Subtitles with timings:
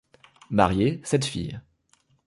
[0.49, 1.61] Marié, sept filles.